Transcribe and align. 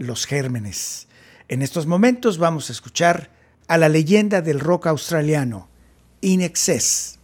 los 0.00 0.26
gérmenes. 0.26 1.06
En 1.48 1.62
estos 1.62 1.86
momentos 1.86 2.38
vamos 2.38 2.70
a 2.70 2.72
escuchar 2.72 3.30
a 3.68 3.76
la 3.76 3.88
leyenda 3.88 4.40
del 4.40 4.58
rock 4.58 4.86
australiano, 4.88 5.68
In 6.22 6.40
Excess. 6.40 7.19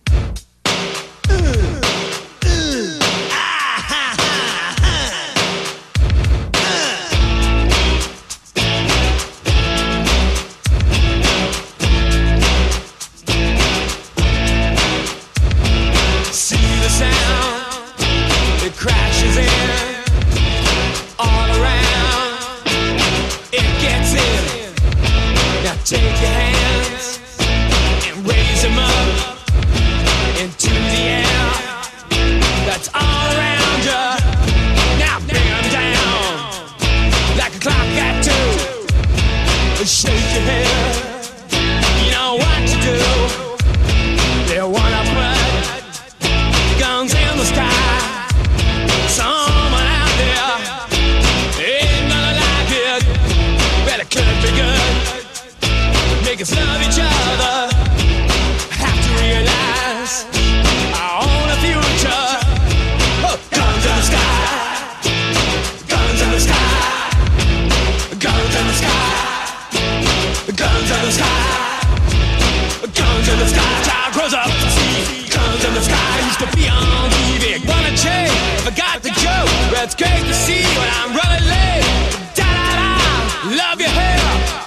It's 79.86 79.94
great 79.94 80.26
to 80.26 80.34
see 80.34 80.58
you, 80.58 80.74
but 80.74 80.90
I'm 80.98 81.14
running 81.14 81.46
late. 81.46 81.86
Da 82.34 82.42
da 82.42 82.74
da, 82.74 83.14
love 83.54 83.78
your 83.78 83.94
hair. 83.94 84.18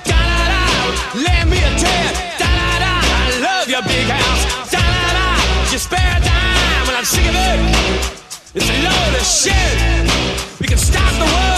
Da 0.08 0.16
da 0.16 0.40
da, 0.48 0.64
lend 1.28 1.50
me 1.52 1.58
a 1.58 1.72
tear. 1.76 2.08
Da 2.40 2.48
da 2.48 2.70
da, 2.80 2.94
I 3.04 3.40
love 3.44 3.68
your 3.68 3.84
big 3.84 4.08
house. 4.08 4.72
Da 4.72 4.80
da 4.80 5.08
da, 5.20 5.72
your 5.72 5.80
spare 5.80 6.20
dime, 6.24 6.88
when 6.88 6.96
I'm 6.96 7.04
sick 7.04 7.28
of 7.28 7.36
it. 7.36 7.60
It's 8.56 8.70
a 8.70 8.78
load 8.88 9.14
of 9.20 9.26
shit. 9.26 10.62
We 10.62 10.68
can 10.68 10.78
stop 10.78 11.12
the 11.20 11.26
world. 11.26 11.49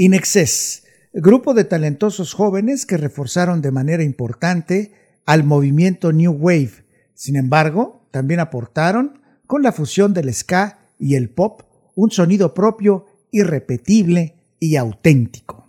Inexcess, 0.00 0.84
grupo 1.12 1.54
de 1.54 1.64
talentosos 1.64 2.32
jóvenes 2.32 2.86
que 2.86 2.96
reforzaron 2.96 3.60
de 3.62 3.72
manera 3.72 4.04
importante 4.04 4.92
al 5.26 5.42
movimiento 5.42 6.12
New 6.12 6.32
Wave. 6.32 6.84
Sin 7.14 7.34
embargo, 7.34 8.06
también 8.12 8.38
aportaron, 8.38 9.20
con 9.48 9.62
la 9.62 9.72
fusión 9.72 10.14
del 10.14 10.32
ska 10.32 10.78
y 10.98 11.16
el 11.16 11.30
pop, 11.30 11.62
un 11.96 12.12
sonido 12.12 12.54
propio, 12.54 13.06
irrepetible 13.32 14.36
y 14.60 14.76
auténtico. 14.76 15.66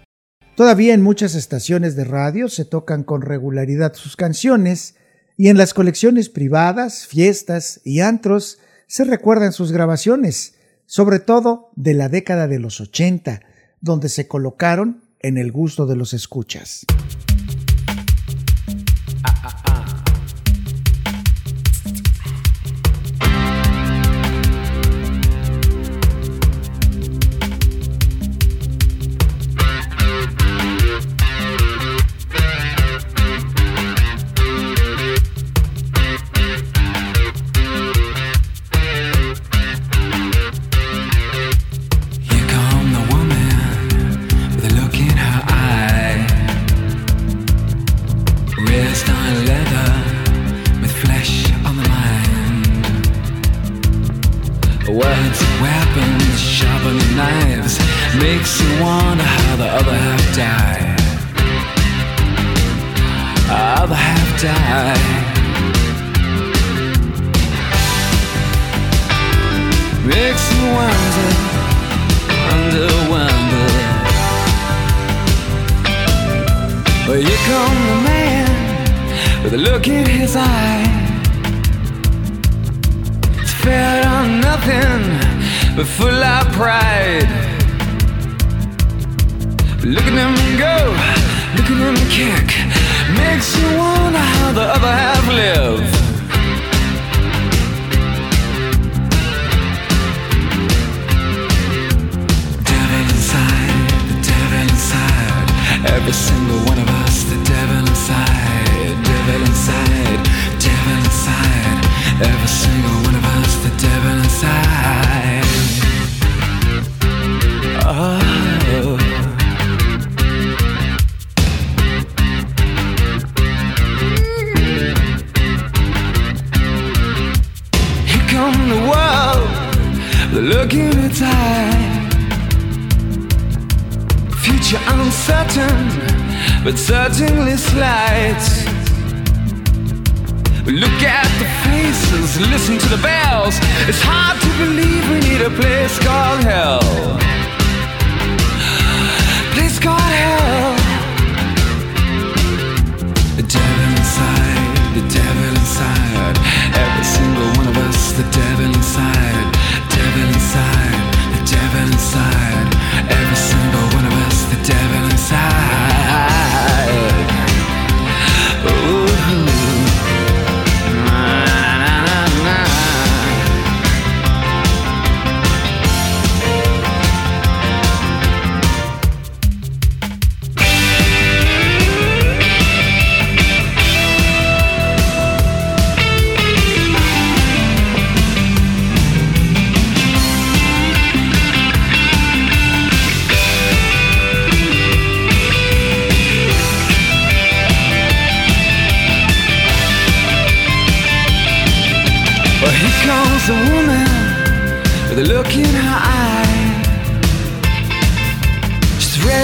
Todavía 0.56 0.94
en 0.94 1.02
muchas 1.02 1.34
estaciones 1.34 1.96
de 1.96 2.04
radio 2.04 2.50
se 2.50 2.66
tocan 2.66 3.04
con 3.04 3.22
regularidad 3.24 3.96
sus 3.96 4.16
canciones 4.16 4.96
y 5.40 5.48
en 5.48 5.58
las 5.58 5.74
colecciones 5.74 6.28
privadas, 6.28 7.08
fiestas 7.08 7.80
y 7.86 8.02
antros 8.02 8.60
se 8.88 9.06
recuerdan 9.06 9.54
sus 9.54 9.72
grabaciones, 9.72 10.56
sobre 10.86 11.20
todo 11.20 11.72
de 11.78 11.94
la 11.94 12.10
década 12.10 12.50
de 12.50 12.60
los 12.60 12.82
80, 12.82 13.40
donde 13.80 14.10
se 14.10 14.28
colocaron 14.28 15.02
en 15.22 15.38
el 15.38 15.54
gusto 15.54 15.86
de 15.86 15.96
los 15.96 16.14
escuchas. 16.14 16.86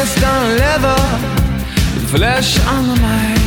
She's 0.06 0.24
on 0.24 0.58
leather, 0.58 1.02
flesh 2.14 2.60
on 2.68 2.88
the 2.90 2.96
mind. 3.02 3.40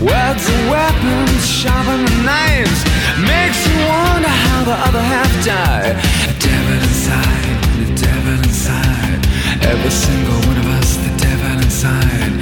Words 0.00 0.44
are 0.48 0.70
weapons, 0.72 1.46
sharper 1.46 1.98
than 1.98 2.24
knives. 2.24 2.80
Makes 3.20 3.60
you 3.68 3.76
wonder 3.84 4.32
how 4.44 4.64
the 4.64 4.76
other 4.88 5.02
half 5.02 5.30
died. 5.44 5.96
The 6.26 6.34
devil 6.48 6.76
inside, 6.80 7.60
the 7.80 7.88
devil 8.06 8.32
inside. 8.40 9.20
Every 9.68 9.90
single 9.90 10.40
one 10.48 10.56
of 10.56 10.66
us, 10.78 10.96
the 10.96 11.12
devil 11.20 11.60
inside, 11.60 12.32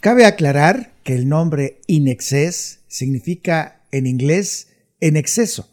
Cabe 0.00 0.24
aclarar 0.24 0.94
que 1.04 1.14
el 1.14 1.28
nombre 1.28 1.82
in 1.86 2.08
excess 2.08 2.80
significa 2.88 3.84
en 3.92 4.06
inglés 4.06 4.68
en 4.98 5.18
exceso. 5.18 5.70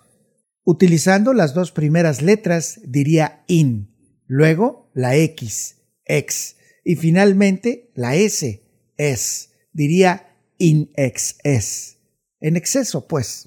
Utilizando 0.65 1.33
las 1.33 1.53
dos 1.53 1.71
primeras 1.71 2.21
letras 2.21 2.81
diría 2.83 3.45
in, 3.47 3.95
luego 4.25 4.91
la 4.93 5.15
X, 5.15 5.77
ex, 6.03 6.57
y 6.83 6.97
finalmente 6.97 7.89
la 7.95 8.15
S, 8.15 8.63
es, 8.97 9.49
diría 9.71 10.35
in 10.57 10.91
excess. 10.97 11.95
En 12.41 12.57
exceso, 12.57 13.07
pues. 13.07 13.46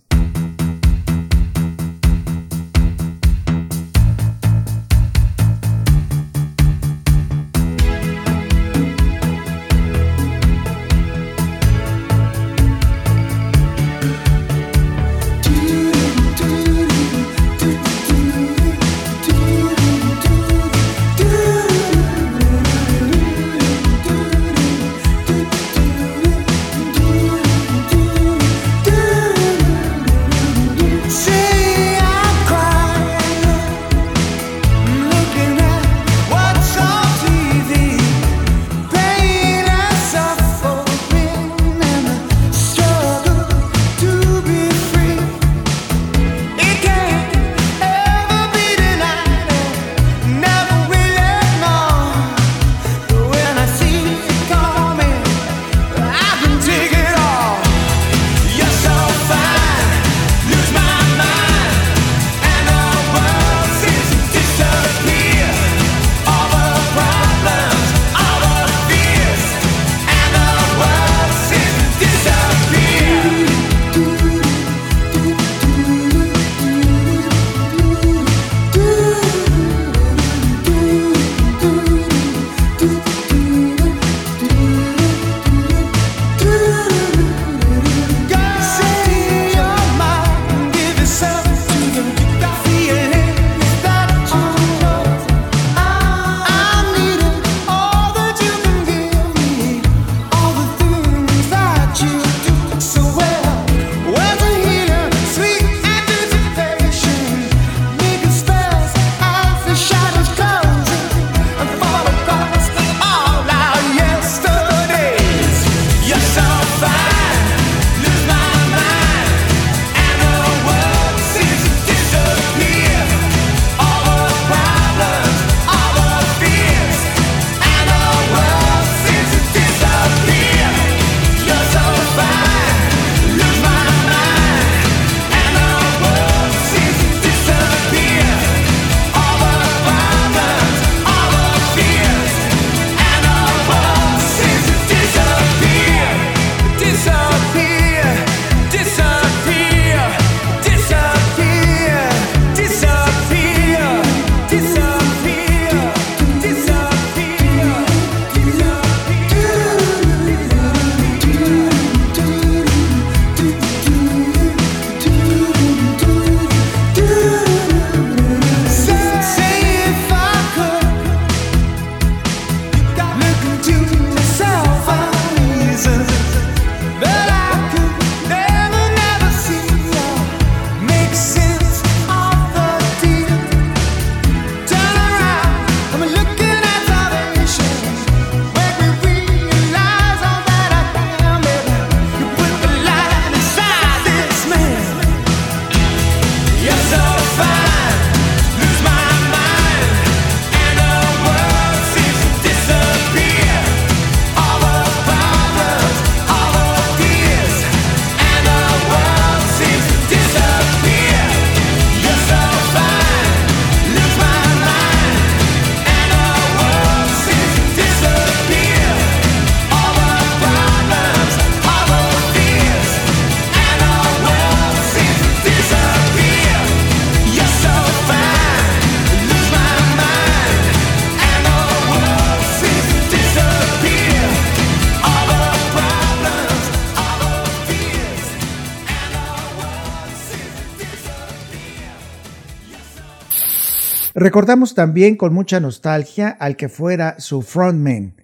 Recordamos 244.20 244.74
también 244.74 245.16
con 245.16 245.32
mucha 245.32 245.60
nostalgia 245.60 246.28
al 246.28 246.56
que 246.56 246.68
fuera 246.68 247.18
su 247.18 247.40
frontman, 247.40 248.16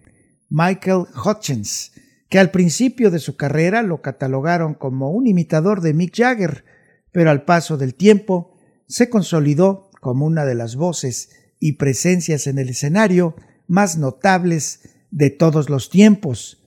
Michael 0.50 1.07
Hutchins, 1.25 1.93
que 2.29 2.38
al 2.38 2.50
principio 2.50 3.11
de 3.11 3.19
su 3.19 3.38
carrera 3.38 3.83
lo 3.83 4.03
catalogaron 4.03 4.75
como 4.75 5.11
un 5.11 5.26
imitador 5.26 5.81
de 5.81 5.95
Mick 5.95 6.15
Jagger, 6.15 6.67
pero 7.12 7.31
al 7.31 7.47
paso 7.47 7.79
del 7.79 7.95
tiempo 7.95 8.59
se 8.87 9.09
consolidó 9.09 9.91
como 10.03 10.26
una 10.26 10.45
de 10.45 10.55
las 10.55 10.76
voces 10.76 11.31
y 11.61 11.79
presencias 11.79 12.47
en 12.47 12.59
el 12.59 12.69
escenario 12.69 13.35
más 13.67 13.97
notables 13.97 14.81
de 15.11 15.31
todos 15.31 15.71
los 15.71 15.88
tiempos, 15.88 16.62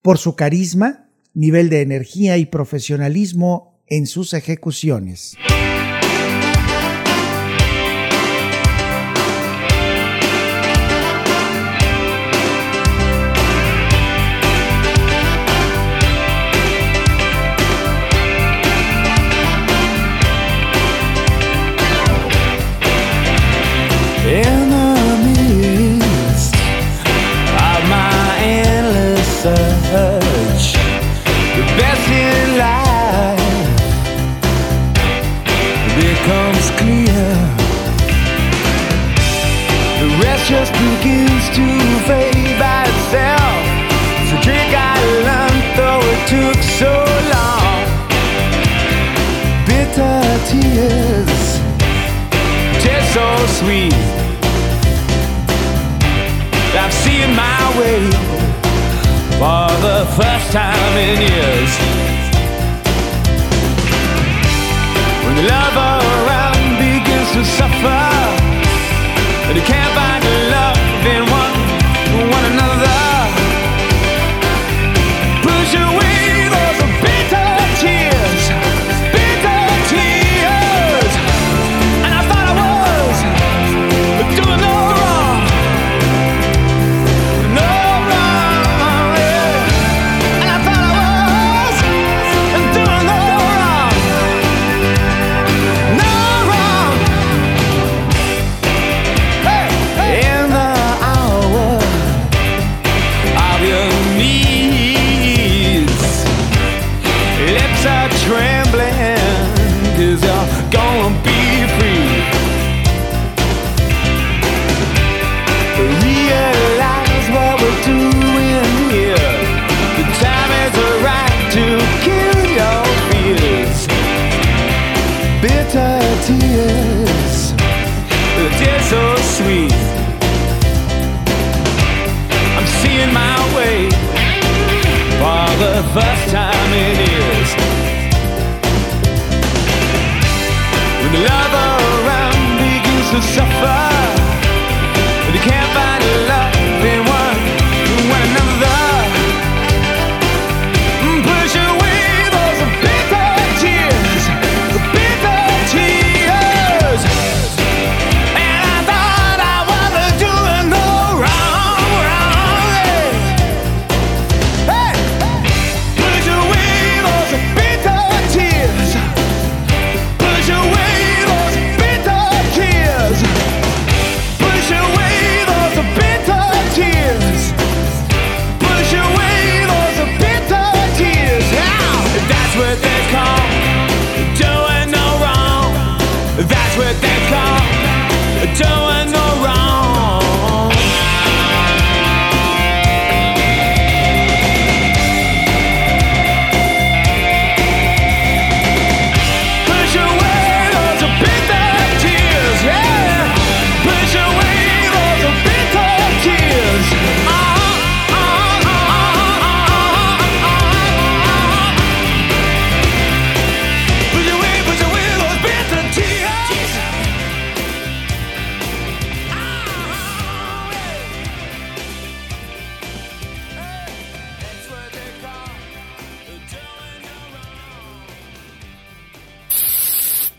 por 0.00 0.16
su 0.16 0.36
carisma, 0.36 1.10
nivel 1.34 1.68
de 1.68 1.82
energía 1.82 2.38
y 2.38 2.46
profesionalismo 2.46 3.82
en 3.86 4.06
sus 4.06 4.32
ejecuciones. 4.32 5.36
Time 60.50 60.96
in 60.98 61.20
years. 61.20 61.72
When 65.24 65.36
the 65.36 65.46
love 65.46 65.76
around 65.76 66.78
begins 66.78 67.30
to 67.32 67.44
suffer 67.44 68.10
but 69.46 69.56
he 69.56 69.62
can't 69.62 69.94
find 69.94 70.49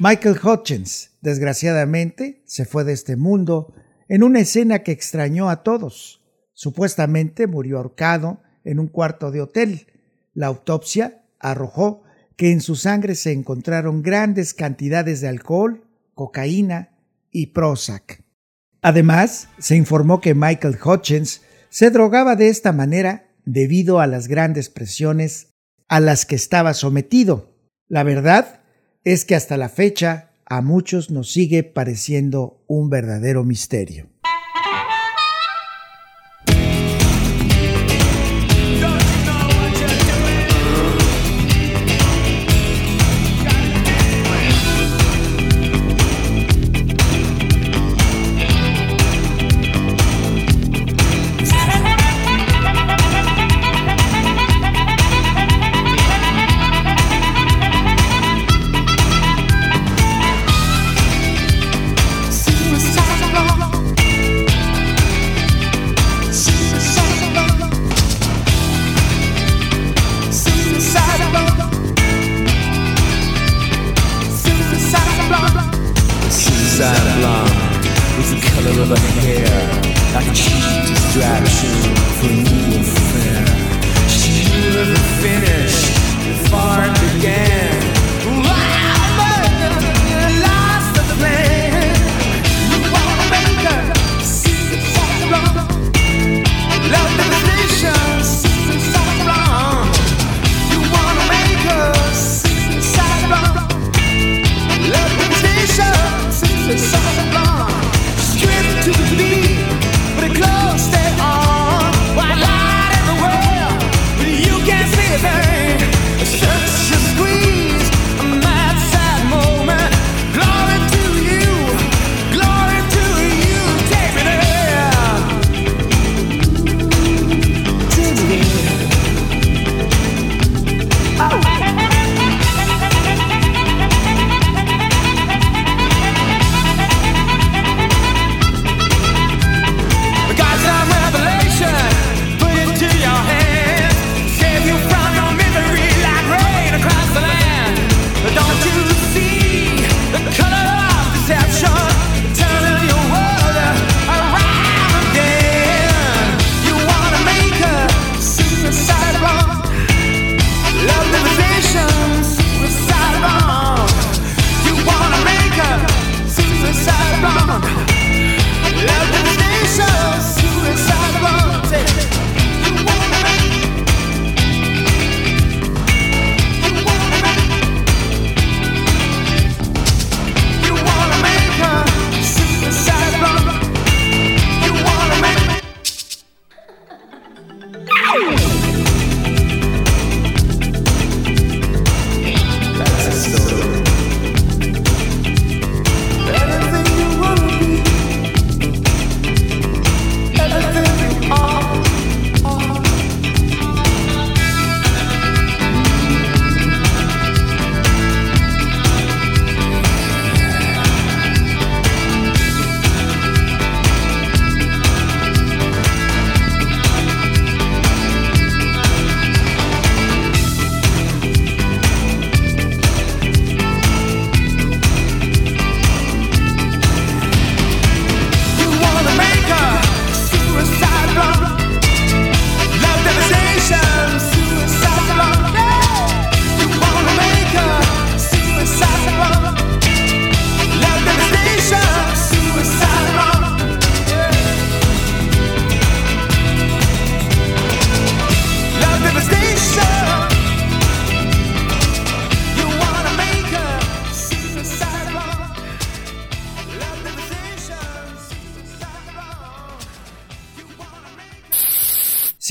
Michael 0.04 0.40
Hutchins, 0.44 1.12
desgraciadamente, 1.22 2.42
se 2.48 2.66
fue 2.66 2.84
de 2.84 2.92
este 2.92 3.18
mundo 3.18 3.72
en 4.10 4.24
una 4.24 4.40
escena 4.40 4.80
que 4.80 4.92
extrañó 4.92 5.48
a 5.48 5.62
todos. 5.62 6.24
Supuestamente 6.54 7.46
murió 7.46 7.78
ahorcado 7.78 8.42
en 8.64 8.80
un 8.80 8.88
cuarto 8.88 9.30
de 9.30 9.42
hotel. 9.42 9.86
La 10.34 10.48
autopsia 10.48 11.22
arrojó 11.40 12.02
que 12.36 12.52
en 12.52 12.62
su 12.62 12.76
sangre 12.76 13.14
se 13.14 13.32
encontraron 13.32 14.02
grandes 14.02 14.56
cantidades 14.56 15.22
de 15.22 15.28
alcohol, 15.28 15.86
cocaína 16.16 16.98
y 17.30 17.54
Prozac. 17.54 18.24
Además, 18.82 19.50
se 19.60 19.76
informó 19.76 20.20
que 20.20 20.34
Michael 20.34 20.80
Hutchins 20.84 21.44
se 21.70 21.92
drogaba 21.92 22.36
de 22.36 22.48
esta 22.48 22.72
manera 22.72 23.30
debido 23.46 24.00
a 24.00 24.08
las 24.08 24.28
grandes 24.28 24.68
presiones 24.68 25.50
a 25.88 26.00
las 26.00 26.26
que 26.26 26.34
estaba 26.34 26.74
sometido. 26.74 27.54
La 27.88 28.02
verdad 28.02 28.61
es 29.04 29.26
que 29.26 29.36
hasta 29.36 29.58
la 29.58 29.70
fecha 29.70 30.32
a 30.46 30.62
muchos 30.62 31.10
nos 31.10 31.32
sigue 31.32 31.64
pareciendo 31.64 32.64
un 32.68 32.90
verdadero 32.90 33.44
misterio. 33.44 34.11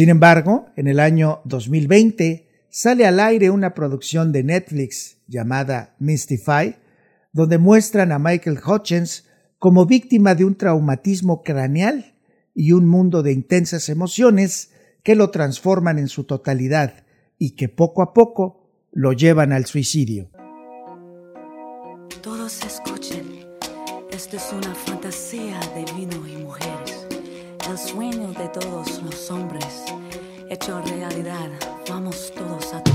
Sin 0.01 0.09
embargo, 0.09 0.71
en 0.77 0.87
el 0.87 0.99
año 0.99 1.43
2020 1.45 2.49
sale 2.71 3.05
al 3.05 3.21
aire 3.21 3.51
una 3.51 3.75
producción 3.75 4.33
de 4.33 4.43
Netflix 4.43 5.19
llamada 5.27 5.95
Mystify, 5.99 6.77
donde 7.35 7.59
muestran 7.59 8.11
a 8.11 8.19
Michael 8.19 8.61
Hutchins 8.67 9.27
como 9.59 9.85
víctima 9.85 10.35
de 10.35 10.47
un 10.47 10.55
traumatismo 10.55 11.43
craneal 11.43 12.15
y 12.55 12.73
un 12.73 12.87
mundo 12.87 13.23
de 13.23 13.33
intensas 13.33 13.91
emociones 13.91 14.71
que 15.03 15.15
lo 15.17 15.29
transforman 15.29 15.99
en 15.99 16.09
su 16.09 16.25
totalidad 16.25 17.05
y 17.37 17.51
que 17.51 17.69
poco 17.69 18.01
a 18.01 18.15
poco 18.15 18.71
lo 18.93 19.13
llevan 19.13 19.53
al 19.53 19.67
suicidio. 19.67 20.31
Todos 22.23 22.65
escuchen, 22.65 23.45
esto 24.11 24.39
es 24.39 24.51
una 24.51 24.75
fantasía 24.75 25.61
de 25.75 25.85
vino 25.93 26.27
y 26.27 26.43
mujeres, 26.43 27.07
el 27.71 27.77
sueño 27.77 28.33
de 28.33 28.49
todos 28.49 29.03
los 29.03 29.31
hombres 29.31 29.60
hecho 30.61 30.81
realidad. 30.83 31.49
Vamos 31.89 32.33
todos 32.33 32.75
a 32.75 32.90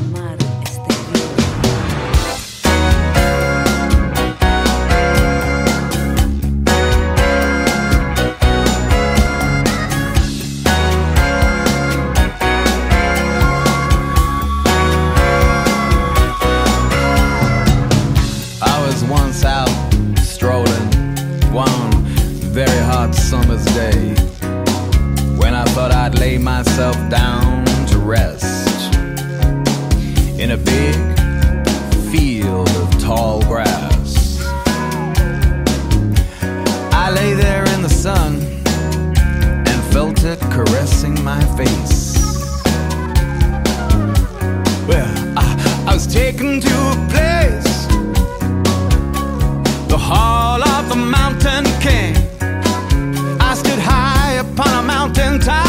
ten 55.15 55.39
times. 55.39 55.64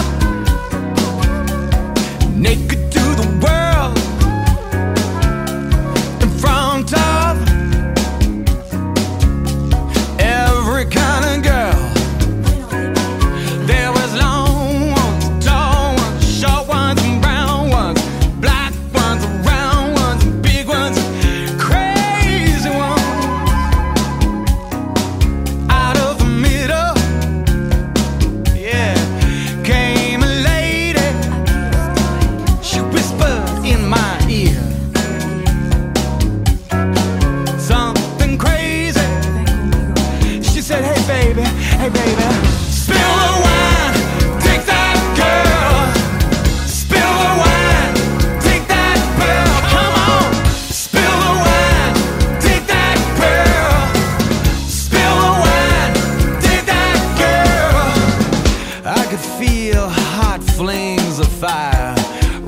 Feel 59.38 59.86
hot 59.88 60.42
flames 60.42 61.18
of 61.18 61.28
fire 61.28 61.94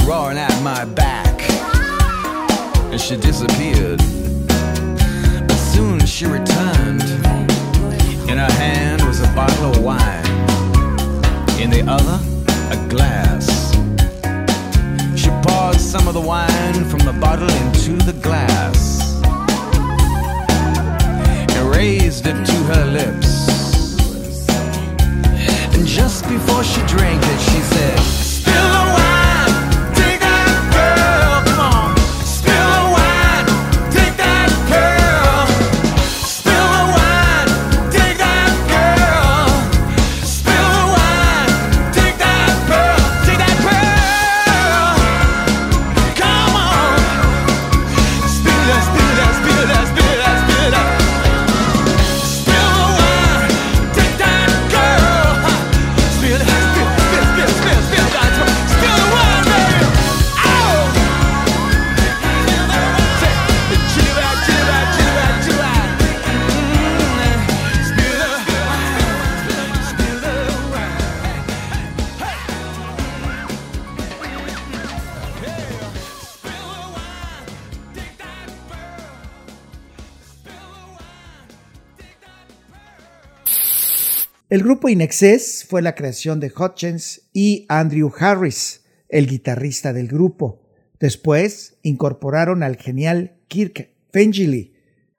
roaring 0.07 0.39
at 0.39 0.63
my 0.63 0.87
back, 0.87 1.39
and 2.91 2.99
she 2.99 3.15
disappeared. 3.17 3.99
But 5.47 5.59
soon 5.73 6.07
she 6.07 6.25
returned. 6.25 7.03
In 8.31 8.39
her 8.39 8.53
hand 8.53 9.03
was 9.03 9.21
a 9.21 9.31
bottle 9.35 9.71
of 9.73 9.83
wine, 9.83 10.25
in 11.61 11.69
the 11.69 11.85
other, 11.87 12.19
a 12.75 12.89
glass. 12.89 13.47
She 15.21 15.29
poured 15.43 15.81
some 15.81 16.09
of 16.09 16.15
the 16.15 16.23
wine 16.23 16.85
from 16.89 17.01
the 17.01 17.17
bottle 17.21 17.51
into 17.51 18.03
the 18.03 18.15
glass 18.23 19.21
and 21.55 21.71
raised 21.71 22.27
it 22.27 22.47
to 22.47 22.57
her 22.73 22.85
lips. 22.87 23.28
Before 26.29 26.63
she 26.63 26.81
drank 26.83 27.23
it, 27.25 27.41
she 27.41 27.61
said, 27.61 28.18
El 84.59 84.65
grupo 84.65 84.89
In 84.89 85.01
Excess 85.03 85.65
fue 85.69 85.83
la 85.83 85.95
creación 85.95 86.41
de 86.41 86.51
Hutchins 86.53 87.31
y 87.33 87.65
Andrew 87.69 88.11
Harris, 88.19 88.85
el 89.09 89.29
guitarrista 89.29 89.93
del 89.93 90.09
grupo. 90.09 90.69
Después 90.99 91.79
incorporaron 91.85 92.65
al 92.65 92.75
genial 92.75 93.37
Kirk 93.47 93.95
Fengeli, 94.13 94.75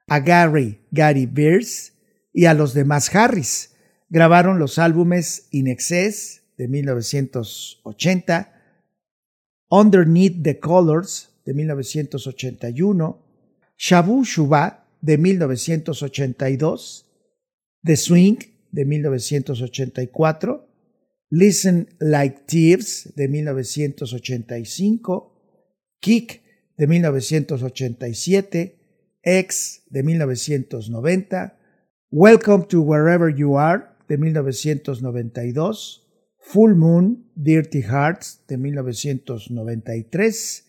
a 0.08 0.20
Gary 0.20 0.82
Gary 0.90 1.24
Beers 1.24 1.94
y 2.34 2.44
a 2.44 2.52
los 2.52 2.74
demás 2.74 3.16
Harris. 3.16 3.74
Grabaron 4.10 4.58
los 4.58 4.78
álbumes 4.78 5.48
In 5.52 5.68
Excess 5.68 6.42
de 6.58 6.68
1980, 6.68 8.52
Underneath 9.70 10.42
the 10.42 10.60
Colors 10.60 11.30
de 11.46 11.54
1981, 11.54 13.26
Shabu 13.78 14.22
Shuba 14.22 14.86
de 15.00 15.16
1982, 15.16 17.06
The 17.82 17.96
Swing 17.96 18.59
de 18.72 18.84
1984, 18.84 20.66
Listen 21.30 21.88
Like 22.00 22.40
Thieves 22.46 23.12
de 23.14 23.28
1985, 23.28 25.32
Kick 26.00 26.42
de 26.76 26.86
1987, 26.86 28.76
X 29.22 29.82
de 29.90 30.02
1990, 30.02 31.58
Welcome 32.10 32.64
to 32.68 32.82
Wherever 32.82 33.28
You 33.28 33.58
Are 33.58 33.84
de 34.08 34.16
1992, 34.16 36.06
Full 36.40 36.74
Moon 36.74 37.30
Dirty 37.36 37.82
Hearts 37.82 38.42
de 38.48 38.56
1993, 38.56 40.64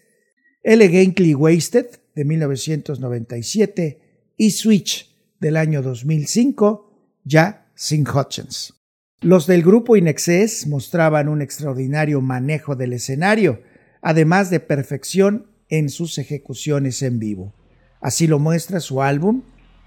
Elegantly 0.63 1.33
Wasted 1.33 1.87
de 2.13 2.25
1997 2.25 4.33
y 4.37 4.51
Switch 4.51 5.09
del 5.39 5.57
año 5.57 5.81
2005, 5.81 7.21
ya 7.23 7.60
sin 7.75 8.07
Hutchins. 8.07 8.73
Los 9.21 9.45
del 9.45 9.61
grupo 9.61 9.95
In 9.95 10.07
Excess 10.07 10.65
mostraban 10.67 11.27
un 11.27 11.41
extraordinario 11.41 12.21
manejo 12.21 12.75
del 12.75 12.93
escenario, 12.93 13.61
además 14.01 14.49
de 14.49 14.59
perfección 14.59 15.47
en 15.69 15.89
sus 15.89 16.17
ejecuciones 16.17 17.01
en 17.01 17.19
vivo. 17.19 17.53
Así 18.01 18.27
lo 18.27 18.39
muestra 18.39 18.79
su 18.79 19.01
álbum 19.01 19.43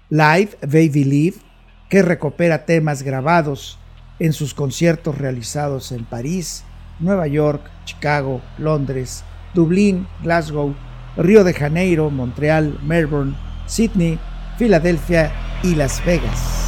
Live 0.09 0.57
Baby 0.61 1.03
Live, 1.03 1.37
que 1.89 2.01
recupera 2.01 2.65
temas 2.65 3.03
grabados 3.03 3.79
en 4.19 4.33
sus 4.33 4.53
conciertos 4.53 5.17
realizados 5.17 5.91
en 5.91 6.05
París, 6.05 6.63
Nueva 6.99 7.27
York, 7.27 7.61
Chicago, 7.85 8.41
Londres, 8.57 9.23
Dublín, 9.53 10.07
Glasgow, 10.23 10.75
Río 11.17 11.43
de 11.43 11.53
Janeiro, 11.53 12.09
Montreal, 12.09 12.79
Melbourne, 12.83 13.35
Sydney, 13.67 14.19
Filadelfia 14.57 15.31
y 15.63 15.75
Las 15.75 16.03
Vegas. 16.05 16.64